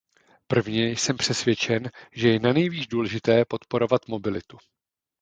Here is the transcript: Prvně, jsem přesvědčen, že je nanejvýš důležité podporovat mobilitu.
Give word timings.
Prvně, 0.47 0.89
jsem 0.89 1.17
přesvědčen, 1.17 1.91
že 2.11 2.29
je 2.29 2.39
nanejvýš 2.39 2.87
důležité 2.87 3.45
podporovat 3.45 4.07
mobilitu. 4.07 4.57